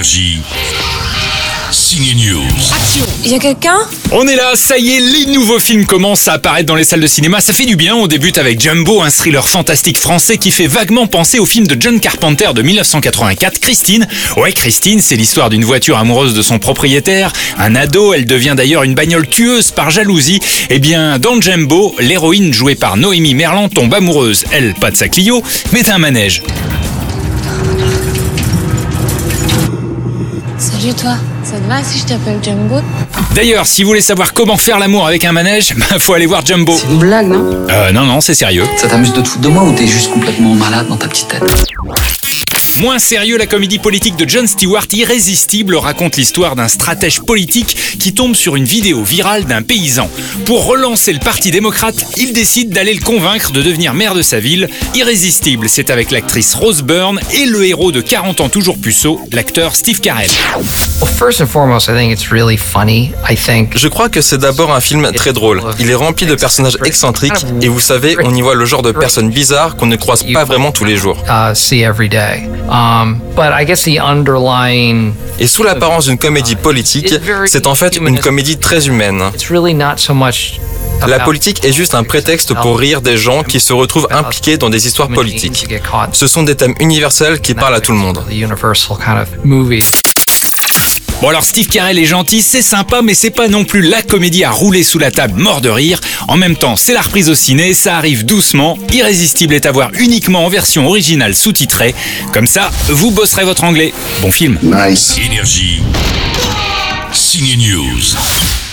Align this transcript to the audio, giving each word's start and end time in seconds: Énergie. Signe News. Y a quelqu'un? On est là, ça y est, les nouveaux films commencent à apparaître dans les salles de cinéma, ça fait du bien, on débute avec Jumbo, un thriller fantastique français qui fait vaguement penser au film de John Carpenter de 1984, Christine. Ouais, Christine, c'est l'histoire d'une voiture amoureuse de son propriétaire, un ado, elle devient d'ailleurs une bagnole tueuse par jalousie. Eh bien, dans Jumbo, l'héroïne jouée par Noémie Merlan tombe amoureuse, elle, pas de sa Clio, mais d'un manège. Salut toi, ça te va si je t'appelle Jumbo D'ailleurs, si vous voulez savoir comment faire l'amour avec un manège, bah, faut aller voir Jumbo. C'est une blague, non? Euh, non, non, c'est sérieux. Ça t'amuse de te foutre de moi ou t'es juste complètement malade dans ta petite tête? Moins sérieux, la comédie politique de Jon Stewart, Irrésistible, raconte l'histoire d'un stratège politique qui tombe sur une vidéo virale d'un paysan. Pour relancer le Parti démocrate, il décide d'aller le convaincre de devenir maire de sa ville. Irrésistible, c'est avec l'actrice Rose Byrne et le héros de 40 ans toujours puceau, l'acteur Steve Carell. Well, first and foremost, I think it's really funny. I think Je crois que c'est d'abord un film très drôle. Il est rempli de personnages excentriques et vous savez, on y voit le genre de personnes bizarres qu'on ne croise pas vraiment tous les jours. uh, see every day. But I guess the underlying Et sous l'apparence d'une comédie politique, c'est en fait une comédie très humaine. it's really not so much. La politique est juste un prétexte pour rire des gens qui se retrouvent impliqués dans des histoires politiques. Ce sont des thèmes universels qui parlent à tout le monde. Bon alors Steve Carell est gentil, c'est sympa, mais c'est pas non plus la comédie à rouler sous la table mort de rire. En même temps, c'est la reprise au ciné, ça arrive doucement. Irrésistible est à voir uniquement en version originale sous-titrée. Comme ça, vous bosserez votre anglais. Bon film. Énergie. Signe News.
Énergie. 0.00 0.38
Signe 1.70 2.14
News. 2.16 2.42
Y 3.22 3.34
a 3.34 3.38
quelqu'un? 3.38 3.76
On 4.12 4.26
est 4.26 4.34
là, 4.34 4.52
ça 4.54 4.78
y 4.78 4.92
est, 4.96 5.00
les 5.00 5.26
nouveaux 5.26 5.58
films 5.58 5.84
commencent 5.84 6.26
à 6.26 6.32
apparaître 6.32 6.64
dans 6.64 6.74
les 6.74 6.84
salles 6.84 7.02
de 7.02 7.06
cinéma, 7.06 7.42
ça 7.42 7.52
fait 7.52 7.66
du 7.66 7.76
bien, 7.76 7.94
on 7.94 8.06
débute 8.06 8.38
avec 8.38 8.58
Jumbo, 8.62 9.02
un 9.02 9.10
thriller 9.10 9.46
fantastique 9.46 9.98
français 9.98 10.38
qui 10.38 10.52
fait 10.52 10.68
vaguement 10.68 11.06
penser 11.06 11.38
au 11.38 11.44
film 11.44 11.66
de 11.66 11.76
John 11.78 12.00
Carpenter 12.00 12.48
de 12.54 12.62
1984, 12.62 13.60
Christine. 13.60 14.08
Ouais, 14.38 14.52
Christine, 14.52 15.00
c'est 15.00 15.16
l'histoire 15.16 15.50
d'une 15.50 15.66
voiture 15.66 15.98
amoureuse 15.98 16.32
de 16.32 16.40
son 16.40 16.58
propriétaire, 16.58 17.30
un 17.58 17.74
ado, 17.74 18.14
elle 18.14 18.24
devient 18.24 18.54
d'ailleurs 18.56 18.84
une 18.84 18.94
bagnole 18.94 19.28
tueuse 19.28 19.70
par 19.70 19.90
jalousie. 19.90 20.40
Eh 20.70 20.78
bien, 20.78 21.18
dans 21.18 21.38
Jumbo, 21.42 21.94
l'héroïne 21.98 22.54
jouée 22.54 22.74
par 22.74 22.96
Noémie 22.96 23.34
Merlan 23.34 23.68
tombe 23.68 23.92
amoureuse, 23.92 24.44
elle, 24.50 24.72
pas 24.72 24.90
de 24.90 24.96
sa 24.96 25.08
Clio, 25.08 25.42
mais 25.72 25.82
d'un 25.82 25.98
manège. 25.98 26.42
Salut 30.80 30.94
toi, 30.94 31.16
ça 31.44 31.58
te 31.58 31.68
va 31.68 31.84
si 31.84 31.98
je 31.98 32.06
t'appelle 32.06 32.38
Jumbo 32.42 32.76
D'ailleurs, 33.34 33.66
si 33.66 33.82
vous 33.82 33.88
voulez 33.88 34.00
savoir 34.00 34.32
comment 34.32 34.56
faire 34.56 34.78
l'amour 34.78 35.06
avec 35.06 35.26
un 35.26 35.32
manège, 35.32 35.74
bah, 35.90 35.98
faut 35.98 36.14
aller 36.14 36.24
voir 36.24 36.46
Jumbo. 36.46 36.72
C'est 36.74 36.86
une 36.86 36.98
blague, 36.98 37.26
non? 37.26 37.66
Euh, 37.68 37.92
non, 37.92 38.06
non, 38.06 38.22
c'est 38.22 38.32
sérieux. 38.32 38.64
Ça 38.78 38.88
t'amuse 38.88 39.12
de 39.12 39.20
te 39.20 39.28
foutre 39.28 39.42
de 39.42 39.48
moi 39.48 39.62
ou 39.64 39.74
t'es 39.74 39.86
juste 39.86 40.10
complètement 40.10 40.54
malade 40.54 40.88
dans 40.88 40.96
ta 40.96 41.06
petite 41.06 41.28
tête? 41.28 41.42
Moins 42.78 42.98
sérieux, 42.98 43.36
la 43.36 43.46
comédie 43.46 43.78
politique 43.78 44.16
de 44.16 44.28
Jon 44.28 44.46
Stewart, 44.46 44.86
Irrésistible, 44.92 45.74
raconte 45.76 46.16
l'histoire 46.16 46.56
d'un 46.56 46.68
stratège 46.68 47.20
politique 47.20 47.76
qui 47.98 48.14
tombe 48.14 48.34
sur 48.34 48.56
une 48.56 48.64
vidéo 48.64 49.02
virale 49.02 49.44
d'un 49.44 49.62
paysan. 49.62 50.08
Pour 50.46 50.66
relancer 50.66 51.12
le 51.12 51.18
Parti 51.18 51.50
démocrate, 51.50 52.06
il 52.16 52.32
décide 52.32 52.70
d'aller 52.70 52.94
le 52.94 53.02
convaincre 53.02 53.52
de 53.52 53.62
devenir 53.62 53.92
maire 53.92 54.14
de 54.14 54.22
sa 54.22 54.40
ville. 54.40 54.68
Irrésistible, 54.94 55.68
c'est 55.68 55.90
avec 55.90 56.10
l'actrice 56.10 56.54
Rose 56.54 56.82
Byrne 56.82 57.20
et 57.34 57.44
le 57.44 57.66
héros 57.66 57.92
de 57.92 58.00
40 58.00 58.40
ans 58.40 58.48
toujours 58.48 58.78
puceau, 58.78 59.20
l'acteur 59.32 59.76
Steve 59.76 60.00
Carell. 60.00 60.30
Well, 61.00 61.08
first 61.08 61.40
and 61.40 61.46
foremost, 61.46 61.88
I 61.88 61.94
think 61.94 62.12
it's 62.12 62.30
really 62.30 62.58
funny. 62.58 63.12
I 63.26 63.34
think 63.34 63.74
Je 63.76 63.88
crois 63.88 64.10
que 64.10 64.20
c'est 64.20 64.36
d'abord 64.36 64.70
un 64.70 64.80
film 64.80 65.10
très 65.12 65.32
drôle. 65.32 65.62
Il 65.78 65.88
est 65.88 65.94
rempli 65.94 66.26
de 66.26 66.34
personnages 66.34 66.76
excentriques 66.84 67.46
et 67.62 67.68
vous 67.68 67.80
savez, 67.80 68.16
on 68.22 68.34
y 68.34 68.42
voit 68.42 68.54
le 68.54 68.66
genre 68.66 68.82
de 68.82 68.92
personnes 68.92 69.30
bizarres 69.30 69.76
qu'on 69.76 69.86
ne 69.86 69.96
croise 69.96 70.24
pas 70.30 70.44
vraiment 70.44 70.72
tous 70.72 70.84
les 70.84 70.98
jours. 70.98 71.16
uh, 71.26 71.54
see 71.54 71.80
every 71.82 72.08
day. 72.08 72.42
But 73.34 73.52
I 73.58 73.64
guess 73.64 73.82
the 73.84 73.98
underlying 73.98 75.14
Et 75.38 75.46
sous 75.46 75.62
l'apparence 75.62 76.04
d'une 76.04 76.18
comédie 76.18 76.56
politique, 76.56 77.14
c'est 77.46 77.66
en 77.66 77.74
fait 77.74 77.96
une 77.96 78.20
comédie 78.20 78.58
très 78.58 78.86
humaine. 78.86 79.22
it's 79.34 79.50
really 79.50 79.72
not 79.72 79.96
so 79.96 80.12
much. 80.12 80.60
La 81.06 81.20
politique 81.20 81.64
est 81.64 81.72
juste 81.72 81.94
un 81.94 82.04
prétexte 82.04 82.52
pour 82.52 82.78
rire 82.78 83.00
des 83.00 83.16
gens 83.16 83.42
qui 83.42 83.58
se 83.58 83.72
retrouvent 83.72 84.08
impliqués 84.10 84.58
dans 84.58 84.68
des 84.68 84.86
histoires 84.86 85.08
politiques. 85.08 85.66
Ce 86.12 86.26
sont 86.26 86.42
des 86.42 86.56
thèmes 86.56 86.74
universels 86.78 87.40
qui 87.40 87.54
parlent 87.54 87.74
à 87.74 87.80
tout 87.80 87.92
le 87.92 87.98
monde. 87.98 88.22
Bon 91.20 91.28
alors 91.28 91.44
Steve 91.44 91.66
Carell 91.68 91.98
est 91.98 92.06
gentil, 92.06 92.40
c'est 92.40 92.62
sympa, 92.62 93.02
mais 93.02 93.12
c'est 93.12 93.30
pas 93.30 93.48
non 93.48 93.64
plus 93.64 93.82
la 93.82 94.00
comédie 94.00 94.42
à 94.42 94.50
rouler 94.50 94.82
sous 94.82 94.98
la 94.98 95.10
table 95.10 95.38
mort 95.38 95.60
de 95.60 95.68
rire. 95.68 96.00
En 96.28 96.38
même 96.38 96.56
temps, 96.56 96.76
c'est 96.76 96.94
la 96.94 97.02
reprise 97.02 97.28
au 97.28 97.34
ciné, 97.34 97.74
ça 97.74 97.98
arrive 97.98 98.24
doucement. 98.24 98.78
Irrésistible 98.90 99.52
est 99.52 99.66
à 99.66 99.72
voir 99.72 99.90
uniquement 99.98 100.46
en 100.46 100.48
version 100.48 100.86
originale 100.86 101.34
sous-titrée. 101.34 101.94
Comme 102.32 102.46
ça, 102.46 102.70
vous 102.88 103.10
bosserez 103.10 103.44
votre 103.44 103.64
anglais. 103.64 103.92
Bon 104.22 104.32
film. 104.32 104.58
Énergie. 105.18 105.82
Signe 107.12 107.56
News. 107.58 108.69